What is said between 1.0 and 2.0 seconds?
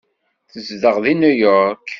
deg New York.